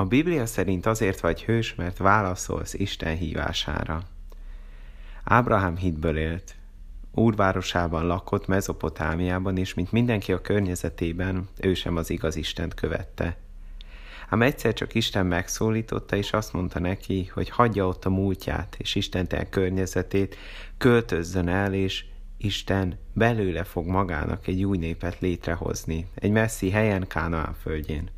[0.00, 4.02] A Biblia szerint azért vagy hős, mert válaszolsz Isten hívására.
[5.24, 6.54] Ábrahám hitből élt.
[7.14, 13.36] Úrvárosában lakott Mezopotámiában, és mint mindenki a környezetében, ő sem az igaz Istent követte.
[14.28, 18.94] Ám egyszer csak Isten megszólította, és azt mondta neki, hogy hagyja ott a múltját és
[18.94, 20.36] Istenten környezetét,
[20.78, 22.04] költözzön el, és
[22.36, 28.10] Isten belőle fog magának egy új népet létrehozni, egy messzi helyen Kánaán földjén.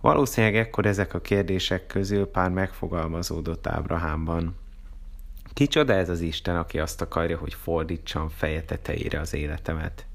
[0.00, 4.56] Valószínűleg ekkor ezek a kérdések közül pár megfogalmazódott Ábrahámban.
[5.52, 10.06] Kicsoda ez az Isten, aki azt akarja, hogy fordítsam feje tetejére az életemet?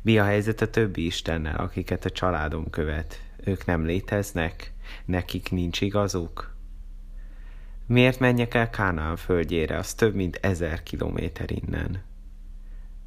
[0.00, 3.22] Mi a helyzet a többi Istennel, akiket a családom követ?
[3.44, 4.72] Ők nem léteznek?
[5.04, 6.54] Nekik nincs igazuk?
[7.86, 12.02] Miért menjek el Kánaán földjére, az több mint ezer kilométer innen?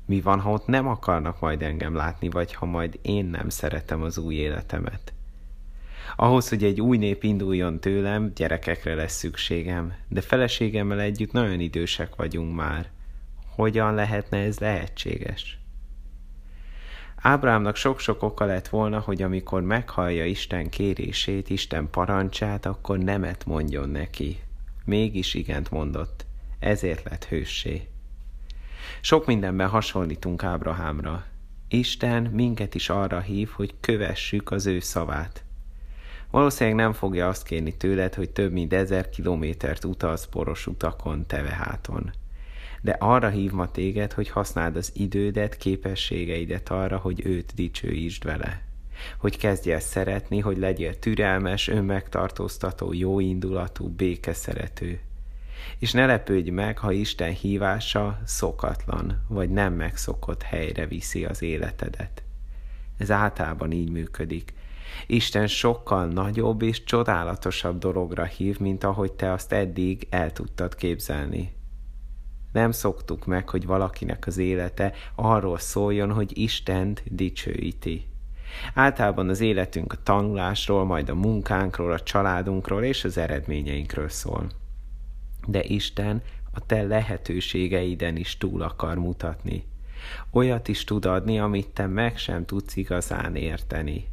[0.06, 4.02] Mi van, ha ott nem akarnak majd engem látni, vagy ha majd én nem szeretem
[4.02, 5.14] az új életemet?
[6.16, 12.16] Ahhoz, hogy egy új nép induljon tőlem, gyerekekre lesz szükségem, de feleségemmel együtt nagyon idősek
[12.16, 12.90] vagyunk már.
[13.56, 15.60] Hogyan lehetne ez lehetséges?
[17.16, 23.90] Ábrámnak sok-sok oka lett volna, hogy amikor meghallja Isten kérését, Isten parancsát, akkor nemet mondjon
[23.90, 24.40] neki.
[24.86, 26.26] Mégis igent mondott.
[26.60, 27.88] Ezért lett hőssé.
[29.02, 31.26] Sok mindenben hasonlítunk Ábrahámra.
[31.68, 35.44] Isten minket is arra hív, hogy kövessük az ő szavát.
[36.36, 42.12] Valószínűleg nem fogja azt kérni tőled, hogy több mint ezer kilométert utaz poros utakon, teveháton.
[42.82, 48.62] De arra hív ma téged, hogy használd az idődet, képességeidet arra, hogy őt dicsőítsd vele.
[49.18, 55.00] Hogy kezdj el szeretni, hogy legyél türelmes, önmegtartóztató, jóindulatú, békeszerető.
[55.80, 62.25] És ne lepődj meg, ha Isten hívása szokatlan, vagy nem megszokott helyre viszi az életedet.
[62.98, 64.54] Ez általában így működik.
[65.08, 71.54] Isten sokkal nagyobb és csodálatosabb dologra hív, mint ahogy te azt eddig el tudtad képzelni.
[72.52, 78.06] Nem szoktuk meg, hogy valakinek az élete arról szóljon, hogy Istent dicsőíti.
[78.74, 84.50] Általában az életünk a tanulásról, majd a munkánkról, a családunkról és az eredményeinkről szól.
[85.48, 86.22] De Isten
[86.54, 89.64] a te lehetőségeiden is túl akar mutatni.
[90.32, 94.08] Olyat is tud adni, amit te meg sem tudsz igazán érteni.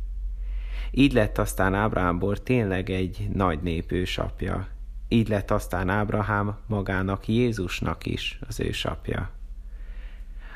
[0.91, 3.92] Így lett aztán Ábrámból tényleg egy nagy nép.
[5.08, 9.30] Így lett aztán Ábrahám magának Jézusnak is az ősapja.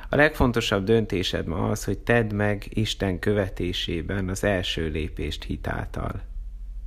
[0.08, 6.22] A legfontosabb döntésed ma az, hogy tedd meg Isten követésében az első lépést hitáltal.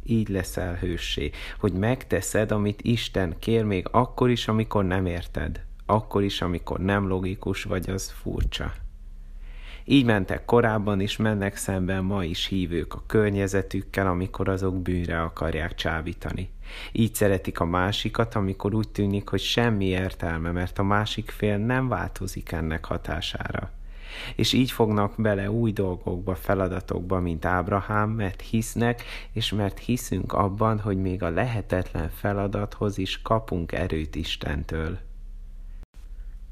[0.04, 6.24] Így leszel hőssé, hogy megteszed, amit Isten kér még akkor is, amikor nem érted, akkor
[6.24, 8.74] is, amikor nem logikus vagy az furcsa.
[9.92, 15.76] Így mentek korábban is, mennek szemben ma is hívők a környezetükkel, amikor azok bűnre akarják
[15.76, 16.50] csábítani.
[16.92, 21.88] Így szeretik a másikat, amikor úgy tűnik, hogy semmi értelme, mert a másik fél nem
[21.88, 23.72] változik ennek hatására.
[24.36, 30.80] És így fognak bele új dolgokba, feladatokba, mint Ábrahám, mert hisznek, és mert hiszünk abban,
[30.80, 35.09] hogy még a lehetetlen feladathoz is kapunk erőt Istentől.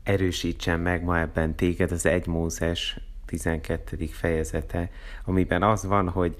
[0.08, 4.06] Erősítsen meg ma ebben téged az egy Mózes 12.
[4.06, 4.90] fejezete,
[5.26, 6.36] amiben az van, hogy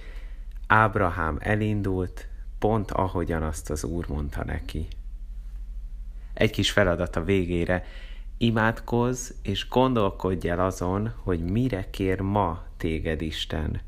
[0.68, 2.28] Ábrahám elindult,
[2.60, 4.88] pont ahogyan azt az Úr mondta neki.
[6.34, 7.86] Egy kis feladat a végére,
[8.38, 13.82] imádkozz és gondolkodj el azon, hogy mire kér ma téged Isten.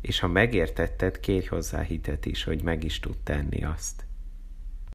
[0.00, 4.04] És ha megértetted, kérj hozzá hitet is, hogy meg is tud tenni azt.